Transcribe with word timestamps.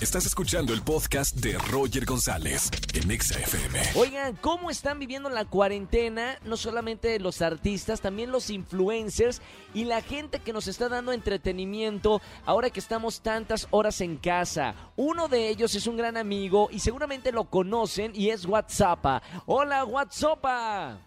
Estás 0.00 0.26
escuchando 0.26 0.74
el 0.74 0.82
podcast 0.82 1.36
de 1.36 1.56
Roger 1.70 2.04
González 2.04 2.68
en 2.94 3.12
Exa 3.12 3.38
FM. 3.38 3.78
Oigan, 3.94 4.34
¿cómo 4.36 4.68
están 4.68 4.98
viviendo 4.98 5.30
la 5.30 5.44
cuarentena? 5.44 6.36
No 6.44 6.56
solamente 6.56 7.18
los 7.20 7.40
artistas, 7.40 8.00
también 8.00 8.32
los 8.32 8.50
influencers 8.50 9.40
y 9.72 9.84
la 9.84 10.02
gente 10.02 10.40
que 10.40 10.52
nos 10.52 10.66
está 10.66 10.88
dando 10.88 11.12
entretenimiento 11.12 12.20
ahora 12.44 12.70
que 12.70 12.80
estamos 12.80 13.20
tantas 13.20 13.68
horas 13.70 14.00
en 14.00 14.16
casa. 14.16 14.74
Uno 14.96 15.28
de 15.28 15.48
ellos 15.48 15.74
es 15.76 15.86
un 15.86 15.96
gran 15.96 16.16
amigo 16.16 16.68
y 16.72 16.80
seguramente 16.80 17.30
lo 17.30 17.44
conocen 17.44 18.10
y 18.16 18.30
es 18.30 18.46
WhatsApp. 18.46 19.22
Hola, 19.46 19.84
WhatsApp. 19.84 20.98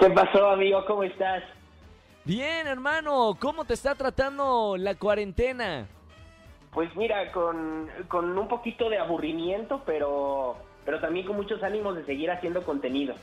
¿Qué 0.00 0.08
pasó, 0.08 0.46
amigo? 0.52 0.82
¿Cómo 0.86 1.02
estás? 1.04 1.44
Bien, 2.24 2.66
hermano. 2.66 3.36
¿Cómo 3.38 3.66
te 3.66 3.74
está 3.74 3.94
tratando 3.94 4.76
la 4.78 4.94
cuarentena? 4.94 5.86
Pues 6.72 6.94
mira, 6.96 7.30
con, 7.32 7.88
con 8.08 8.36
un 8.38 8.48
poquito 8.48 8.88
de 8.88 8.98
aburrimiento, 8.98 9.82
pero, 9.84 10.56
pero 10.86 11.00
también 11.00 11.26
con 11.26 11.36
muchos 11.36 11.62
ánimos 11.62 11.94
de 11.96 12.06
seguir 12.06 12.30
haciendo 12.30 12.62
contenido. 12.62 13.14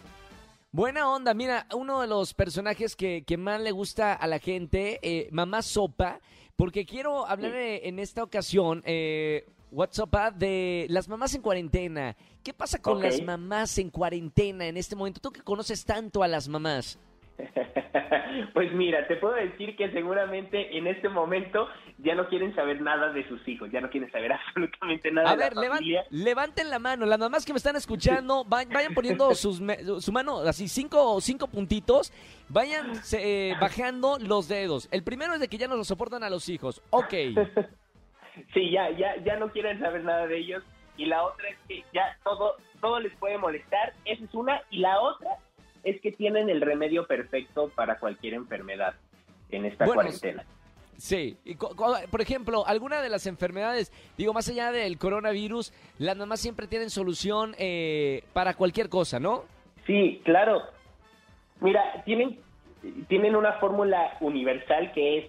Buena 0.72 1.12
onda, 1.12 1.34
mira, 1.34 1.66
uno 1.74 2.00
de 2.02 2.08
los 2.08 2.36
personajes 2.36 2.96
que, 2.96 3.24
que 3.26 3.38
más 3.38 3.60
le 3.60 3.72
gusta 3.72 4.14
a 4.14 4.28
la 4.28 4.38
gente, 4.38 5.00
eh, 5.02 5.28
Mamá 5.32 5.64
Sopa, 5.64 6.20
porque 6.56 6.86
quiero 6.86 7.26
hablar 7.26 7.56
eh, 7.56 7.88
en 7.88 7.98
esta 7.98 8.22
ocasión, 8.22 8.84
eh, 8.86 9.48
WhatsApp, 9.72 10.36
de 10.36 10.86
las 10.90 11.10
mamás 11.10 11.34
en 11.34 11.42
cuarentena. 11.42 12.16
¿Qué 12.44 12.54
pasa 12.54 12.80
con 12.80 13.02
las 13.02 13.20
mamás 13.24 13.80
en 13.80 13.90
cuarentena 13.90 14.68
en 14.68 14.78
este 14.78 14.96
momento? 14.96 15.22
Tú 15.22 15.32
que 15.32 15.42
conoces 15.42 15.84
tanto 15.86 16.22
a 16.22 16.28
las 16.28 16.48
mamás. 16.48 17.00
pues 18.54 18.72
mira, 18.74 19.08
te 19.08 19.16
puedo 19.16 19.34
decir 19.36 19.76
que 19.76 19.92
seguramente 19.92 20.78
en 20.78 20.88
este 20.88 21.10
momento 21.10 21.68
ya 21.98 22.16
no 22.16 22.28
quieren 22.28 22.54
saber 22.56 22.82
nada 22.82 23.12
de 23.12 23.28
sus 23.28 23.46
hijos, 23.48 23.70
ya 23.72 23.82
no 23.82 23.90
quieren 23.90 24.12
saber 24.12 24.32
absolutamente 24.48 25.12
nada 25.12 25.32
A 25.32 25.36
de 25.36 25.44
ver, 25.44 25.56
la 25.56 25.62
levan- 25.62 26.06
levanten 26.10 26.70
la 26.70 26.80
mano. 26.80 27.06
Las 27.06 27.20
mamás 27.20 27.46
que 27.46 27.54
me 27.54 27.58
están 27.58 27.76
escuchando, 27.76 28.44
va- 28.52 28.66
vayan 28.66 28.94
poniendo 28.94 29.34
sus 29.36 29.62
su 30.00 30.12
mano, 30.12 30.40
así 30.40 30.68
cinco, 30.68 31.20
cinco 31.22 31.48
puntitos. 31.48 32.12
Vayan 32.50 32.92
eh, 33.14 33.54
bajando 33.62 34.18
los 34.20 34.48
dedos. 34.48 34.88
El 34.92 35.04
primero 35.04 35.34
es 35.34 35.40
de 35.40 35.48
que 35.48 35.58
ya 35.58 35.68
no 35.68 35.76
lo 35.76 35.84
soportan 35.84 36.24
a 36.24 36.30
los 36.30 36.50
hijos. 36.50 36.82
Ok. 36.90 37.14
Sí, 38.54 38.72
ya, 38.72 38.90
ya, 38.92 39.16
ya 39.24 39.36
no 39.38 39.52
quieren 39.52 39.80
saber 39.80 40.04
nada 40.04 40.26
de 40.28 40.38
ellos. 40.38 40.64
Y 40.98 41.06
la 41.06 41.24
otra 41.24 41.48
es 41.50 41.58
que 41.68 41.84
ya 41.94 42.18
todo, 42.24 42.56
todo 42.82 43.00
les 43.00 43.16
puede 43.18 43.38
molestar. 43.38 43.94
Esa 44.06 44.24
es 44.24 44.34
una. 44.34 44.62
Y 44.70 44.80
la 44.80 45.00
otra 45.00 45.30
es 45.84 46.00
que 46.02 46.12
tienen 46.12 46.50
el 46.50 46.62
remedio 46.62 47.06
perfecto 47.08 47.70
para 47.76 48.00
cualquier 48.00 48.34
enfermedad 48.34 48.96
en 49.52 49.66
esta 49.66 49.86
Bueno, 49.86 50.02
cuarentena. 50.02 50.44
Sí, 50.98 51.38
y 51.46 51.56
por 51.56 52.20
ejemplo, 52.22 52.68
alguna 52.68 53.02
de 53.02 53.08
las 53.10 53.26
enfermedades, 53.26 53.92
digo, 54.18 54.34
más 54.34 54.50
allá 54.50 54.72
del 54.74 54.98
coronavirus, 54.98 55.72
las 55.98 56.18
mamás 56.18 56.42
siempre 56.42 56.68
tienen 56.68 56.90
solución 56.90 57.56
eh, 57.58 58.24
para 58.34 58.54
cualquier 58.54 58.90
cosa, 58.90 59.18
¿no? 59.20 59.46
Sí, 59.88 60.22
claro. 60.26 60.62
Mira, 61.62 62.04
tienen, 62.04 62.40
tienen 63.08 63.36
una 63.38 63.54
fórmula 63.54 64.18
universal 64.20 64.92
que 64.94 65.20
es, 65.20 65.26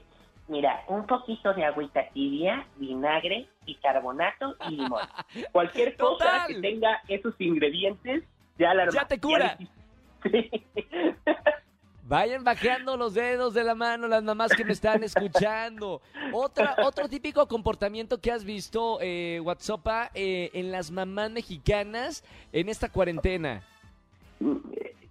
mira, 0.49 0.83
un 0.89 1.07
poquito 1.07 1.55
de 1.55 1.65
agüita 1.65 2.09
tibia, 2.13 2.67
vinagre, 2.77 3.47
bicarbonato 3.65 4.57
y 4.69 4.73
limón. 4.73 5.03
Cualquier 5.53 5.97
cosa 5.97 6.25
Total. 6.25 6.47
que 6.49 6.61
tenga 6.61 7.01
esos 7.07 7.35
ingredientes, 7.41 8.25
ya 8.59 8.75
la 8.75 8.89
Ya 8.91 9.05
te 9.07 9.21
cura. 9.21 9.57
ya- 9.59 9.67
Sí. 10.31 10.51
Vayan 12.05 12.43
bajando 12.43 12.97
los 12.97 13.15
dedos 13.15 13.55
de 13.55 13.63
la 13.63 13.77
mano 13.77 14.09
las 14.09 14.25
mamás 14.25 14.53
que 14.57 14.65
me 14.65 14.73
están 14.73 15.05
escuchando. 15.05 16.03
Otra, 16.33 16.75
otro 16.83 17.09
típico 17.09 17.47
comportamiento 17.47 18.21
que 18.21 18.33
has 18.33 18.45
visto, 18.45 18.99
eh, 19.01 19.39
WhatsApp, 19.45 19.87
eh, 20.15 20.51
en 20.55 20.73
las 20.73 20.91
mamás 20.91 21.31
mexicanas 21.31 22.25
en 22.53 22.69
esta 22.69 22.89
cuarentena. 22.91 23.63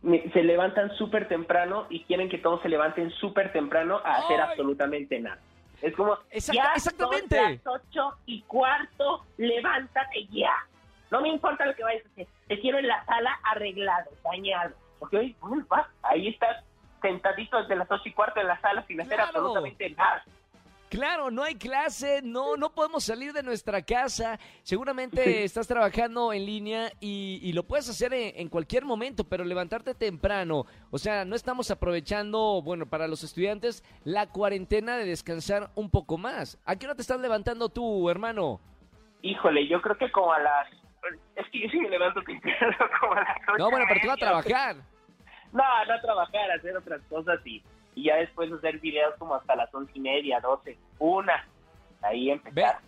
Me- 0.01 0.29
se 0.33 0.43
levantan 0.43 0.91
súper 0.97 1.29
temprano 1.29 1.87
y 1.89 2.03
quieren 2.03 2.27
que 2.27 2.37
todos 2.37 2.61
se 2.63 2.67
levanten 2.69 3.11
súper 3.11 3.53
temprano 3.53 4.01
a 4.03 4.15
hacer 4.17 4.41
¡Ay! 4.41 4.47
absolutamente 4.49 5.19
nada. 5.21 5.39
Es 5.81 5.95
como, 5.95 6.17
ya 6.33 6.73
exactamente. 6.75 7.37
son 7.37 7.51
las 7.53 7.81
ocho 7.89 8.17
y 8.25 8.41
cuarto, 8.41 9.23
levántate 9.37 10.25
ya. 10.31 10.51
No 11.11 11.21
me 11.21 11.29
importa 11.29 11.65
lo 11.65 11.73
que 11.75 11.83
vayas 11.83 12.05
a 12.05 12.09
hacer. 12.09 12.27
Te 12.49 12.59
quiero 12.59 12.77
en 12.79 12.87
la 12.87 13.05
sala 13.05 13.39
arreglado, 13.43 14.11
bañado. 14.21 14.75
¿Ok? 14.99 15.13
Bueno, 15.41 15.65
va, 15.71 15.89
ahí 16.03 16.27
estás 16.29 16.63
sentadito 17.01 17.57
desde 17.61 17.75
las 17.75 17.89
ocho 17.89 18.03
y 18.05 18.13
cuarto 18.13 18.39
en 18.41 18.47
la 18.47 18.59
sala 18.61 18.85
sin 18.87 18.99
hacer 19.01 19.15
Claro. 19.15 19.29
absolutamente 19.29 19.89
nada. 19.91 20.23
Claro, 20.89 21.29
no 21.29 21.43
hay 21.43 21.53
clase, 21.53 22.21
no, 22.23 22.57
no 22.57 22.71
podemos 22.71 23.03
salir 23.03 23.31
de 23.31 23.43
nuestra 23.43 23.83
casa. 23.83 24.39
Seguramente 24.63 25.43
estás 25.43 25.67
trabajando 25.67 26.33
en 26.33 26.47
línea 26.47 26.91
y, 26.99 27.39
y 27.43 27.53
lo 27.53 27.61
puedes 27.61 27.87
hacer 27.89 28.11
en, 28.11 28.33
en 28.35 28.49
cualquier 28.49 28.85
momento, 28.85 29.23
pero 29.23 29.43
levantarte 29.43 29.93
temprano. 29.93 30.65
O 30.89 30.97
sea, 30.97 31.25
no 31.25 31.35
estamos 31.35 31.69
aprovechando, 31.69 32.63
bueno, 32.63 32.87
para 32.87 33.07
los 33.07 33.23
estudiantes, 33.23 33.83
la 34.03 34.25
cuarentena 34.31 34.97
de 34.97 35.05
descansar 35.05 35.69
un 35.75 35.91
poco 35.91 36.17
más. 36.17 36.57
¿A 36.65 36.75
qué 36.75 36.87
hora 36.87 36.95
te 36.95 37.03
estás 37.03 37.19
levantando 37.19 37.69
tú, 37.69 38.09
hermano? 38.09 38.59
Híjole, 39.21 39.67
yo 39.67 39.81
creo 39.83 39.95
que 39.95 40.11
como 40.11 40.33
a 40.33 40.39
las... 40.39 40.69
Es 41.35 41.45
que 41.51 41.61
yo 41.61 41.69
sí 41.69 41.79
me 41.79 41.89
levanto 41.89 42.21
temprano 42.23 42.75
como 42.99 43.13
a 43.13 43.21
las. 43.23 43.37
No, 43.57 43.69
bueno, 43.69 43.85
pero 43.87 44.01
tú 44.01 44.07
vas 44.07 44.17
a 44.17 44.19
trabajar. 44.19 44.75
No, 45.51 45.63
no 45.87 45.93
a 45.93 46.01
trabajar, 46.01 46.51
hacer 46.51 46.77
otras 46.77 47.01
cosas 47.09 47.39
y, 47.45 47.63
y 47.95 48.03
ya 48.05 48.15
después 48.17 48.51
hacer 48.51 48.79
videos 48.79 49.15
como 49.17 49.35
hasta 49.35 49.55
las 49.55 49.73
once 49.73 49.91
y 49.95 49.99
media, 49.99 50.39
doce, 50.39 50.77
una. 50.99 51.47
Ahí 52.01 52.27
Ve, 52.27 52.31
empezar. 52.33 52.79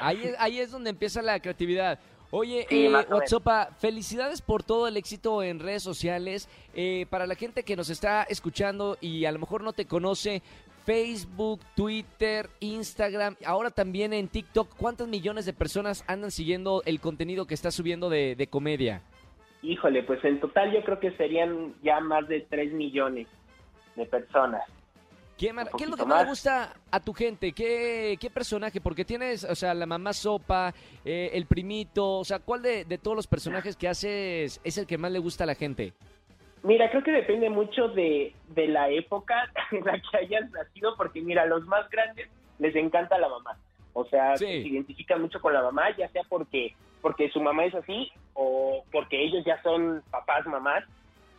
ahí 0.00 0.22
es, 0.24 0.36
ahí 0.38 0.60
es 0.60 0.70
donde 0.70 0.90
empieza 0.90 1.22
la 1.22 1.40
creatividad. 1.40 1.98
Oye, 2.30 2.66
Sí, 2.68 2.86
eh. 2.86 3.06
Otsopa, 3.10 3.70
felicidades 3.78 4.42
por 4.42 4.62
todo 4.62 4.86
el 4.86 4.96
éxito 4.98 5.42
en 5.42 5.60
redes 5.60 5.82
sociales. 5.82 6.48
Eh, 6.74 7.06
para 7.08 7.26
la 7.26 7.34
gente 7.34 7.62
que 7.64 7.74
nos 7.74 7.88
está 7.88 8.22
escuchando 8.24 8.98
y 9.00 9.24
a 9.24 9.32
lo 9.32 9.38
mejor 9.38 9.62
no 9.62 9.72
te 9.72 9.86
conoce, 9.86 10.42
Facebook, 10.88 11.60
Twitter, 11.76 12.48
Instagram, 12.60 13.36
ahora 13.44 13.68
también 13.68 14.14
en 14.14 14.26
TikTok, 14.26 14.74
¿cuántos 14.74 15.06
millones 15.06 15.44
de 15.44 15.52
personas 15.52 16.02
andan 16.06 16.30
siguiendo 16.30 16.82
el 16.86 16.98
contenido 16.98 17.46
que 17.46 17.52
estás 17.52 17.74
subiendo 17.74 18.08
de, 18.08 18.34
de 18.34 18.46
comedia? 18.46 19.02
Híjole, 19.60 20.02
pues 20.04 20.24
en 20.24 20.40
total 20.40 20.72
yo 20.72 20.82
creo 20.84 20.98
que 20.98 21.10
serían 21.18 21.74
ya 21.82 22.00
más 22.00 22.26
de 22.26 22.40
3 22.40 22.72
millones 22.72 23.28
de 23.96 24.06
personas. 24.06 24.62
¿Qué, 25.36 25.48
es 25.48 25.90
lo 25.90 25.96
que 25.98 26.06
más 26.06 26.22
le 26.22 26.30
gusta 26.30 26.74
a 26.90 27.00
tu 27.00 27.12
gente? 27.12 27.52
¿Qué, 27.52 28.16
qué 28.18 28.30
personaje? 28.30 28.80
Porque 28.80 29.04
tienes, 29.04 29.44
o 29.44 29.54
sea, 29.54 29.74
la 29.74 29.84
mamá 29.84 30.14
sopa, 30.14 30.72
eh, 31.04 31.32
el 31.34 31.44
primito, 31.44 32.20
o 32.20 32.24
sea, 32.24 32.38
¿cuál 32.38 32.62
de, 32.62 32.86
de 32.86 32.96
todos 32.96 33.14
los 33.14 33.26
personajes 33.26 33.76
que 33.76 33.88
haces 33.88 34.58
es 34.64 34.78
el 34.78 34.86
que 34.86 34.96
más 34.96 35.12
le 35.12 35.18
gusta 35.18 35.44
a 35.44 35.48
la 35.48 35.54
gente? 35.54 35.92
Mira, 36.62 36.90
creo 36.90 37.02
que 37.02 37.12
depende 37.12 37.48
mucho 37.50 37.88
de, 37.88 38.34
de 38.48 38.68
la 38.68 38.90
época 38.90 39.50
en 39.72 39.84
la 39.84 40.00
que 40.00 40.16
hayas 40.16 40.50
nacido, 40.50 40.96
porque 40.96 41.20
mira, 41.20 41.42
a 41.42 41.46
los 41.46 41.64
más 41.66 41.88
grandes 41.90 42.28
les 42.58 42.74
encanta 42.76 43.18
la 43.18 43.28
mamá. 43.28 43.56
O 43.92 44.04
sea, 44.06 44.36
Sí. 44.36 44.44
se 44.46 44.68
identifican 44.68 45.20
mucho 45.22 45.40
con 45.40 45.52
la 45.54 45.62
mamá, 45.62 45.94
ya 45.96 46.08
sea 46.08 46.22
porque, 46.28 46.74
porque 47.00 47.30
su 47.30 47.40
mamá 47.40 47.64
es 47.64 47.74
así 47.74 48.10
o 48.34 48.84
porque 48.92 49.22
ellos 49.22 49.44
ya 49.44 49.60
son 49.62 50.02
papás, 50.10 50.46
mamás 50.46 50.84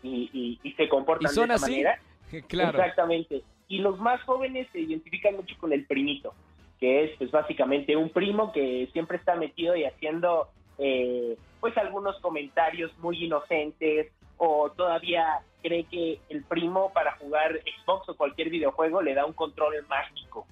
y, 0.03 0.29
y, 0.33 0.59
y 0.63 0.73
se 0.73 0.83
¿Y 0.83 0.89
comportan 0.89 1.31
son 1.31 1.49
de 1.49 1.55
esa 1.55 1.65
así? 1.65 1.71
manera. 1.75 1.99
Claro. 2.47 2.77
Exactamente. 2.77 3.41
Y 3.67 3.79
los 3.79 3.99
más 3.99 4.21
jóvenes 4.23 4.67
se 4.71 4.79
identifican 4.79 5.35
mucho 5.35 5.55
con 5.59 5.73
el 5.73 5.85
primito, 5.85 6.33
que 6.79 7.03
es 7.05 7.11
pues 7.17 7.31
básicamente 7.31 7.95
un 7.95 8.09
primo 8.09 8.51
que 8.51 8.87
siempre 8.93 9.17
está 9.17 9.35
metido 9.35 9.75
y 9.75 9.83
haciendo 9.85 10.47
eh, 10.77 11.37
pues 11.59 11.77
algunos 11.77 12.19
comentarios 12.19 12.91
muy 12.99 13.23
inocentes 13.23 14.07
o 14.39 14.71
todavía 14.71 15.41
cree 15.61 15.83
que 15.83 16.19
el 16.29 16.43
primo 16.45 16.91
para 16.93 17.15
jugar 17.17 17.59
Xbox 17.83 18.09
o 18.09 18.15
cualquier 18.17 18.49
videojuego 18.49 19.01
le 19.01 19.13
da 19.13 19.25
un 19.25 19.33
control 19.33 19.75
mágico. 19.87 20.47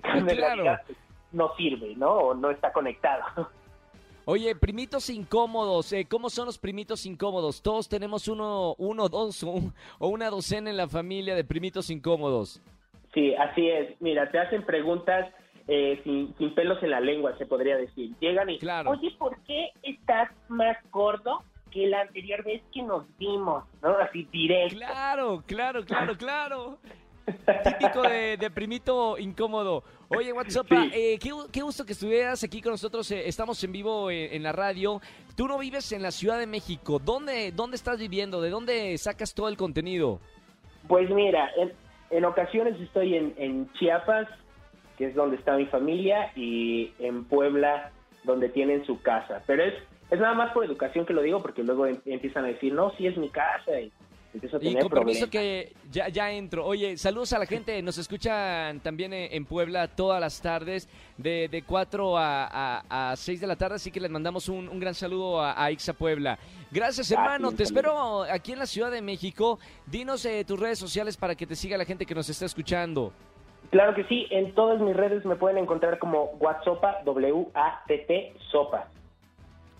Cuando 0.00 0.32
en 0.32 0.36
realidad, 0.38 0.82
no 1.32 1.54
sirve, 1.56 1.94
¿no? 1.96 2.10
O 2.10 2.34
no 2.34 2.50
está 2.50 2.72
conectado. 2.72 3.22
Oye, 4.24 4.54
primitos 4.54 5.10
incómodos, 5.10 5.92
eh, 5.92 6.06
¿cómo 6.08 6.30
son 6.30 6.46
los 6.46 6.58
primitos 6.58 7.04
incómodos? 7.06 7.62
Todos 7.62 7.88
tenemos 7.88 8.28
uno, 8.28 8.74
uno, 8.78 9.08
dos 9.08 9.42
o, 9.42 9.50
un- 9.50 9.74
o 9.98 10.08
una 10.08 10.30
docena 10.30 10.70
en 10.70 10.76
la 10.76 10.88
familia 10.88 11.34
de 11.34 11.44
primitos 11.44 11.90
incómodos. 11.90 12.60
Sí, 13.12 13.34
así 13.34 13.68
es. 13.68 14.00
Mira, 14.00 14.30
te 14.30 14.38
hacen 14.38 14.64
preguntas 14.64 15.32
eh, 15.68 16.00
sin, 16.04 16.34
sin 16.38 16.54
pelos 16.54 16.82
en 16.82 16.90
la 16.90 17.00
lengua, 17.00 17.36
se 17.38 17.46
podría 17.46 17.76
decir. 17.76 18.10
Llegan 18.20 18.50
y, 18.50 18.58
Claro. 18.58 18.90
oye, 18.90 19.10
¿por 19.18 19.38
qué 19.44 19.70
estás 19.82 20.30
más 20.48 20.76
gordo 20.90 21.42
que 21.70 21.86
la 21.86 22.02
anterior 22.02 22.44
vez 22.44 22.62
que 22.72 22.82
nos 22.82 23.04
vimos? 23.18 23.64
¿No? 23.82 23.90
Así 23.98 24.24
directo. 24.30 24.76
Claro, 24.76 25.42
claro, 25.46 25.84
claro, 25.84 26.16
claro. 26.16 26.78
Típico 27.64 28.02
de, 28.02 28.50
primito 28.50 29.18
incómodo. 29.18 29.84
Oye, 30.08 30.32
WhatsApp, 30.32 30.66
eh, 30.92 31.18
qué, 31.20 31.60
gusto 31.62 31.84
que 31.84 31.92
estuvieras 31.92 32.42
aquí 32.42 32.60
con 32.60 32.72
nosotros. 32.72 33.10
Eh, 33.10 33.28
estamos 33.28 33.62
en 33.62 33.72
vivo 33.72 34.10
eh, 34.10 34.34
en 34.34 34.42
la 34.42 34.52
radio. 34.52 35.00
Tú 35.36 35.46
no 35.46 35.58
vives 35.58 35.92
en 35.92 36.02
la 36.02 36.10
Ciudad 36.10 36.38
de 36.38 36.46
México. 36.46 36.98
¿Dónde, 36.98 37.52
dónde 37.52 37.76
estás 37.76 37.98
viviendo? 37.98 38.40
¿De 38.40 38.50
dónde 38.50 38.96
sacas 38.98 39.34
todo 39.34 39.48
el 39.48 39.56
contenido? 39.56 40.20
Pues 40.88 41.08
mira, 41.10 41.50
en, 42.10 42.24
ocasiones 42.24 42.80
estoy 42.80 43.14
en, 43.14 43.34
en 43.36 43.72
Chiapas, 43.74 44.28
que 44.98 45.06
es 45.06 45.14
donde 45.14 45.36
está 45.36 45.56
mi 45.56 45.66
familia, 45.66 46.32
y 46.34 46.92
en 46.98 47.24
Puebla, 47.24 47.92
donde 48.24 48.48
tienen 48.48 48.84
su 48.86 49.00
casa. 49.02 49.42
Pero 49.46 49.64
es, 49.64 49.74
es 50.10 50.18
nada 50.18 50.34
más 50.34 50.52
por 50.52 50.64
educación 50.64 51.06
que 51.06 51.12
lo 51.12 51.22
digo, 51.22 51.40
porque 51.40 51.62
luego 51.62 51.86
em, 51.86 51.98
empiezan 52.04 52.44
a 52.44 52.48
decir, 52.48 52.72
no, 52.72 52.92
sí 52.96 53.06
es 53.06 53.16
mi 53.16 53.28
casa. 53.28 53.80
Y, 53.80 53.92
y 54.60 54.76
con 54.76 54.90
permiso 54.90 55.28
que 55.28 55.72
ya, 55.90 56.08
ya 56.08 56.30
entro. 56.30 56.64
Oye, 56.64 56.96
saludos 56.96 57.32
a 57.32 57.38
la 57.38 57.46
gente. 57.46 57.82
Nos 57.82 57.98
escuchan 57.98 58.78
también 58.80 59.12
en 59.12 59.44
Puebla 59.44 59.88
todas 59.88 60.20
las 60.20 60.40
tardes 60.40 60.88
de, 61.16 61.48
de 61.48 61.62
4 61.62 62.16
a, 62.16 63.10
a, 63.10 63.16
6 63.16 63.40
de 63.40 63.46
la 63.46 63.56
tarde. 63.56 63.76
Así 63.76 63.90
que 63.90 63.98
les 63.98 64.10
mandamos 64.10 64.48
un, 64.48 64.68
un 64.68 64.78
gran 64.78 64.94
saludo 64.94 65.40
a, 65.40 65.60
a, 65.62 65.72
Ixa 65.72 65.94
Puebla. 65.94 66.38
Gracias, 66.70 67.10
hermano. 67.10 67.50
Te 67.52 67.64
espero 67.64 68.22
aquí 68.22 68.52
en 68.52 68.60
la 68.60 68.66
Ciudad 68.66 68.90
de 68.92 69.02
México. 69.02 69.58
Dinos 69.86 70.24
eh, 70.24 70.44
tus 70.44 70.60
redes 70.60 70.78
sociales 70.78 71.16
para 71.16 71.34
que 71.34 71.46
te 71.46 71.56
siga 71.56 71.76
la 71.76 71.84
gente 71.84 72.06
que 72.06 72.14
nos 72.14 72.28
está 72.28 72.46
escuchando. 72.46 73.12
Claro 73.70 73.94
que 73.94 74.04
sí. 74.04 74.26
En 74.30 74.54
todas 74.54 74.80
mis 74.80 74.96
redes 74.96 75.24
me 75.24 75.34
pueden 75.34 75.58
encontrar 75.58 75.98
como 75.98 76.26
WhatsApp, 76.38 77.04
W-A-T-T, 77.04 78.34
Sopa. 78.52 78.88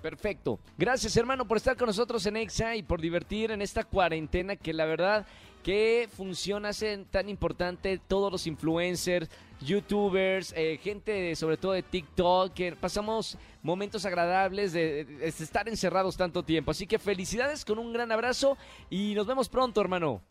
Perfecto. 0.01 0.59
Gracias, 0.79 1.17
hermano, 1.17 1.47
por 1.47 1.57
estar 1.57 1.77
con 1.77 1.87
nosotros 1.87 2.25
en 2.27 2.37
EXA 2.37 2.77
y 2.77 2.83
por 2.83 3.01
divertir 3.01 3.51
en 3.51 3.63
esta 3.63 3.85
cuarentena 3.85 4.57
que 4.57 4.73
la 4.73 4.87
verdad 4.87 5.27
que 5.63 6.09
funciona 6.11 6.71
hace 6.71 7.05
tan 7.11 7.29
importante 7.29 8.01
todos 8.09 8.33
los 8.33 8.47
influencers, 8.47 9.29
youtubers, 9.61 10.55
eh, 10.57 10.79
gente 10.83 11.35
sobre 11.37 11.59
todo 11.59 11.73
de 11.73 11.83
TikTok, 11.83 12.55
que 12.55 12.73
pasamos 12.73 13.39
momentos 13.63 14.07
agradables 14.07 14.73
de, 14.73 15.07
estar 15.23 15.69
encerrados 15.69 16.17
tanto 16.17 16.43
tiempo. 16.43 16.71
Así 16.71 16.87
que 16.87 16.99
felicidades 16.99 17.65
con 17.65 17.79
un 17.79 17.93
gran 17.93 18.11
abrazo 18.11 18.57
y 18.89 19.15
nos 19.15 19.27
vemos 19.27 19.49
pronto, 19.49 19.81
hermano. 19.81 20.23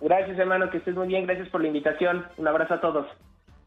Gracias, 0.00 0.38
hermano, 0.38 0.68
que 0.70 0.78
estés 0.78 0.94
muy 0.94 1.08
bien. 1.08 1.26
Gracias 1.26 1.48
por 1.48 1.62
la 1.62 1.68
invitación. 1.68 2.26
Un 2.36 2.46
abrazo 2.46 2.74
a 2.74 2.80
todos. 2.80 3.06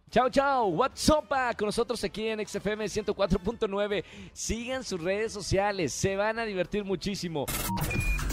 Chao, 0.09 0.29
chao. 0.29 0.67
WhatsApp 0.67 1.57
con 1.57 1.67
nosotros 1.67 2.03
aquí 2.03 2.27
en 2.27 2.45
XFM 2.45 2.85
104.9. 2.85 4.03
Sigan 4.33 4.83
sus 4.83 5.01
redes 5.01 5.33
sociales. 5.33 5.93
Se 5.93 6.15
van 6.15 6.39
a 6.39 6.45
divertir 6.45 6.83
muchísimo. 6.83 7.45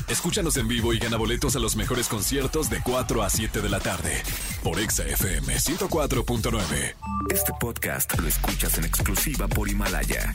Escúchanos 0.08 0.56
en 0.58 0.68
vivo 0.68 0.92
y 0.92 0.98
gana 0.98 1.16
boletos 1.16 1.56
a 1.56 1.58
los 1.58 1.76
mejores 1.76 2.08
conciertos 2.08 2.70
de 2.70 2.80
4 2.82 3.22
a 3.22 3.30
7 3.30 3.60
de 3.60 3.68
la 3.68 3.80
tarde 3.80 4.22
por 4.62 4.78
XFM 4.78 5.54
104.9. 5.54 6.94
Este 7.30 7.52
podcast 7.58 8.18
lo 8.18 8.28
escuchas 8.28 8.78
en 8.78 8.84
exclusiva 8.84 9.48
por 9.48 9.68
Himalaya. 9.68 10.34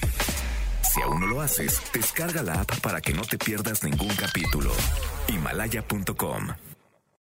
Si 0.81 1.01
aún 1.01 1.19
no 1.19 1.27
lo 1.27 1.42
haces, 1.42 1.81
descarga 1.94 2.42
la 2.42 2.62
app 2.62 2.80
para 2.81 3.00
que 3.00 3.13
no 3.13 3.21
te 3.21 3.38
pierdas 3.38 3.83
ningún 3.83 4.13
capítulo. 4.15 4.71
Himalaya.com 5.27 6.47